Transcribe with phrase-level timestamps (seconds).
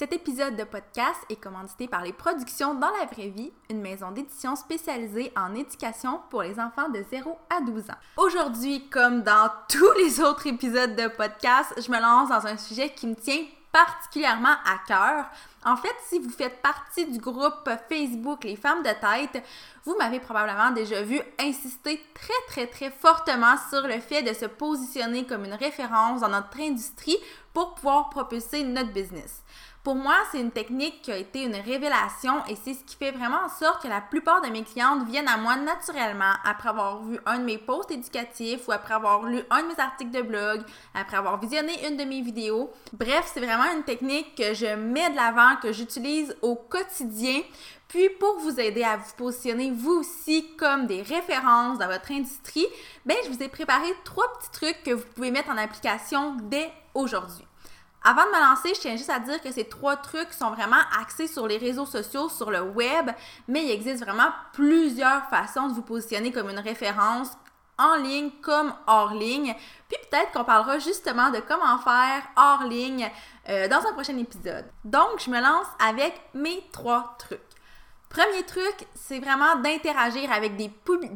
[0.00, 4.10] Cet épisode de podcast est commandité par les Productions dans la vraie vie, une maison
[4.10, 8.00] d'édition spécialisée en éducation pour les enfants de 0 à 12 ans.
[8.16, 12.88] Aujourd'hui, comme dans tous les autres épisodes de podcast, je me lance dans un sujet
[12.88, 15.26] qui me tient particulièrement à cœur.
[15.66, 19.44] En fait, si vous faites partie du groupe Facebook Les Femmes de Tête,
[19.84, 24.46] vous m'avez probablement déjà vu insister très très très fortement sur le fait de se
[24.46, 27.18] positionner comme une référence dans notre industrie
[27.52, 29.42] pour pouvoir propulser notre business.
[29.82, 33.12] Pour moi, c'est une technique qui a été une révélation et c'est ce qui fait
[33.12, 37.02] vraiment en sorte que la plupart de mes clientes viennent à moi naturellement après avoir
[37.02, 40.20] vu un de mes posts éducatifs ou après avoir lu un de mes articles de
[40.20, 40.60] blog,
[40.94, 42.70] après avoir visionné une de mes vidéos.
[42.92, 47.40] Bref, c'est vraiment une technique que je mets de l'avant, que j'utilise au quotidien.
[47.88, 52.66] Puis pour vous aider à vous positionner vous aussi comme des références dans votre industrie,
[53.06, 56.70] ben je vous ai préparé trois petits trucs que vous pouvez mettre en application dès
[56.92, 57.46] aujourd'hui.
[58.02, 60.80] Avant de me lancer, je tiens juste à dire que ces trois trucs sont vraiment
[61.00, 63.10] axés sur les réseaux sociaux, sur le web,
[63.46, 67.30] mais il existe vraiment plusieurs façons de vous positionner comme une référence
[67.76, 69.54] en ligne comme hors ligne.
[69.88, 73.10] Puis peut-être qu'on parlera justement de comment faire hors ligne
[73.48, 74.64] euh, dans un prochain épisode.
[74.84, 77.40] Donc, je me lance avec mes trois trucs.
[78.10, 80.68] Premier truc, c'est vraiment d'interagir avec des,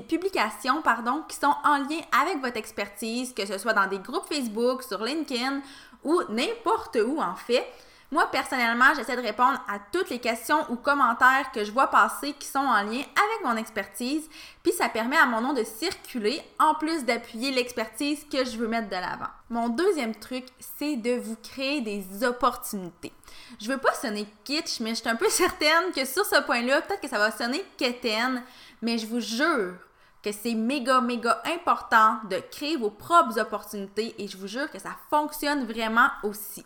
[0.00, 0.82] publications
[1.28, 5.04] qui sont en lien avec votre expertise, que ce soit dans des groupes Facebook, sur
[5.04, 5.60] LinkedIn
[6.02, 7.66] ou n'importe où en fait.
[8.10, 12.32] Moi, personnellement, j'essaie de répondre à toutes les questions ou commentaires que je vois passer
[12.32, 14.30] qui sont en lien avec mon expertise,
[14.62, 18.66] puis ça permet à mon nom de circuler en plus d'appuyer l'expertise que je veux
[18.66, 19.28] mettre de l'avant.
[19.50, 20.46] Mon deuxième truc,
[20.78, 23.12] c'est de vous créer des opportunités.
[23.60, 26.80] Je veux pas sonner kitsch, mais je suis un peu certaine que sur ce point-là,
[26.80, 28.42] peut-être que ça va sonner quétaine,
[28.80, 29.74] mais je vous jure
[30.22, 34.78] que c'est méga, méga important de créer vos propres opportunités et je vous jure que
[34.78, 36.64] ça fonctionne vraiment aussi.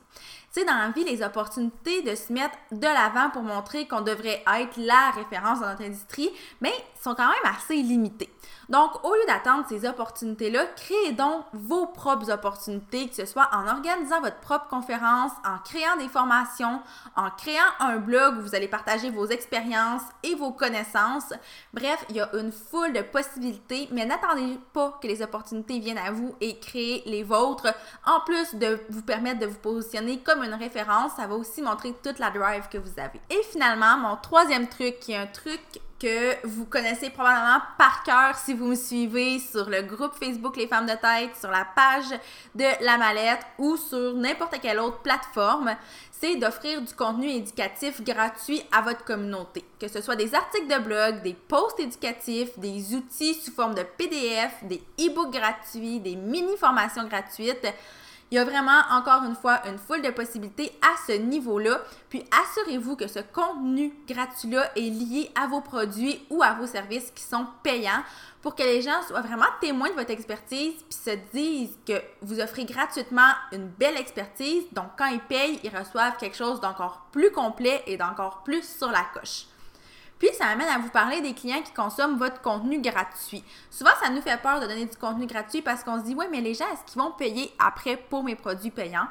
[0.52, 4.02] Tu sais, dans la vie, les opportunités de se mettre de l'avant pour montrer qu'on
[4.02, 6.28] devrait être la référence dans notre industrie,
[6.60, 8.28] mais sont quand même assez limitées.
[8.68, 13.66] Donc, au lieu d'attendre ces opportunités-là, créez donc vos propres opportunités, que ce soit en
[13.66, 16.80] organisant votre propre conférence, en créant des formations,
[17.16, 21.32] en créant un blog où vous allez partager vos expériences et vos connaissances.
[21.72, 25.98] Bref, il y a une foule de possibilités, mais n'attendez pas que les opportunités viennent
[25.98, 27.74] à vous et créez les vôtres.
[28.06, 31.94] En plus de vous permettre de vous positionner comme une référence, ça va aussi montrer
[32.02, 33.20] toute la drive que vous avez.
[33.30, 35.60] Et finalement, mon troisième truc, qui est un truc
[36.02, 40.66] que vous connaissez probablement par cœur si vous me suivez sur le groupe Facebook Les
[40.66, 42.18] Femmes de Tête, sur la page
[42.56, 45.76] de La Mallette ou sur n'importe quelle autre plateforme,
[46.10, 49.64] c'est d'offrir du contenu éducatif gratuit à votre communauté.
[49.80, 53.84] Que ce soit des articles de blog, des posts éducatifs, des outils sous forme de
[53.96, 57.66] PDF, des e-books gratuits, des mini-formations gratuites.
[58.32, 61.82] Il y a vraiment, encore une fois, une foule de possibilités à ce niveau-là.
[62.08, 67.10] Puis assurez-vous que ce contenu gratuit-là est lié à vos produits ou à vos services
[67.10, 68.02] qui sont payants
[68.40, 72.40] pour que les gens soient vraiment témoins de votre expertise puis se disent que vous
[72.40, 74.64] offrez gratuitement une belle expertise.
[74.72, 78.90] Donc, quand ils payent, ils reçoivent quelque chose d'encore plus complet et d'encore plus sur
[78.90, 79.44] la coche.
[80.22, 83.42] Puis, ça amène à vous parler des clients qui consomment votre contenu gratuit.
[83.72, 86.26] Souvent, ça nous fait peur de donner du contenu gratuit parce qu'on se dit, oui,
[86.30, 89.08] mais les gens, est-ce qu'ils vont payer après pour mes produits payants?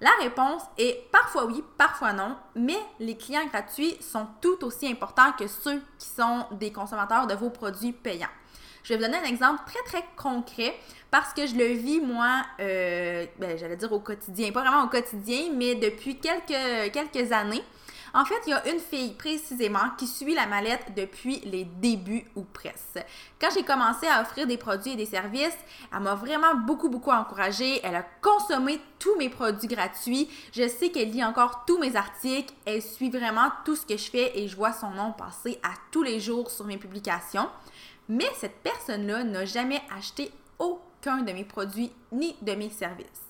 [0.00, 5.32] La réponse est parfois oui, parfois non, mais les clients gratuits sont tout aussi importants
[5.38, 8.26] que ceux qui sont des consommateurs de vos produits payants.
[8.82, 10.74] Je vais vous donner un exemple très très concret
[11.10, 14.88] parce que je le vis moi, euh, ben, j'allais dire au quotidien, pas vraiment au
[14.88, 17.62] quotidien, mais depuis quelques années.
[18.16, 22.24] En fait, il y a une fille précisément qui suit la mallette depuis les débuts
[22.34, 23.04] ou presque.
[23.38, 25.58] Quand j'ai commencé à offrir des produits et des services,
[25.92, 27.78] elle m'a vraiment beaucoup, beaucoup encouragée.
[27.84, 30.30] Elle a consommé tous mes produits gratuits.
[30.54, 32.54] Je sais qu'elle lit encore tous mes articles.
[32.64, 35.74] Elle suit vraiment tout ce que je fais et je vois son nom passer à
[35.90, 37.50] tous les jours sur mes publications.
[38.08, 43.25] Mais cette personne-là n'a jamais acheté aucun de mes produits ni de mes services.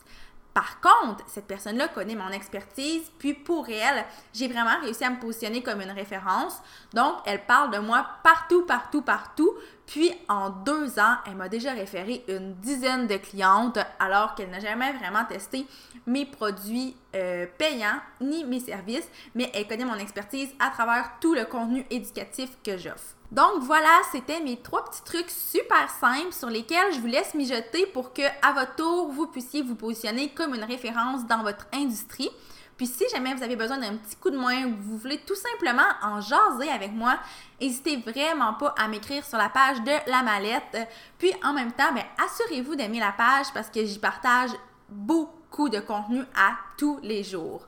[0.56, 5.20] Par contre, cette personne-là connaît mon expertise, puis pour elle, j'ai vraiment réussi à me
[5.20, 6.54] positionner comme une référence.
[6.94, 9.52] Donc, elle parle de moi partout, partout, partout.
[9.84, 14.60] Puis en deux ans, elle m'a déjà référé une dizaine de clientes alors qu'elle n'a
[14.60, 15.66] jamais vraiment testé
[16.06, 21.34] mes produits euh, payants ni mes services, mais elle connaît mon expertise à travers tout
[21.34, 23.15] le contenu éducatif que j'offre.
[23.32, 27.86] Donc voilà, c'était mes trois petits trucs super simples sur lesquels je vous laisse mijoter
[27.86, 32.30] pour que à votre tour, vous puissiez vous positionner comme une référence dans votre industrie.
[32.76, 35.34] Puis si jamais vous avez besoin d'un petit coup de main ou vous voulez tout
[35.34, 37.18] simplement en jaser avec moi,
[37.60, 40.88] n'hésitez vraiment pas à m'écrire sur la page de la mallette.
[41.18, 44.50] Puis en même temps, ben, assurez-vous d'aimer la page parce que j'y partage
[44.88, 47.66] beaucoup de contenu à tous les jours.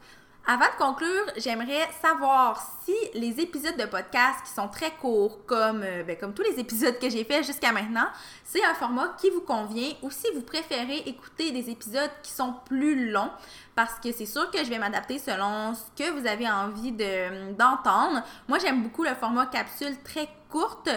[0.50, 5.82] Avant de conclure, j'aimerais savoir si les épisodes de podcast qui sont très courts, comme,
[5.82, 8.06] euh, ben, comme tous les épisodes que j'ai fait jusqu'à maintenant,
[8.44, 12.54] c'est un format qui vous convient ou si vous préférez écouter des épisodes qui sont
[12.64, 13.30] plus longs,
[13.74, 18.22] parce que c'est sûr que je vais m'adapter selon ce que vous avez envie d'entendre.
[18.48, 20.88] Moi, j'aime beaucoup le format capsule très courte,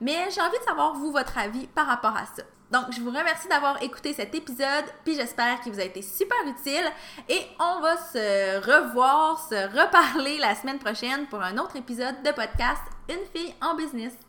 [0.00, 2.44] mais j'ai envie de savoir, vous, votre avis par rapport à ça.
[2.70, 6.38] Donc, je vous remercie d'avoir écouté cet épisode, puis j'espère qu'il vous a été super
[6.46, 6.84] utile.
[7.28, 12.30] Et on va se revoir, se reparler la semaine prochaine pour un autre épisode de
[12.30, 14.12] podcast Une fille en business.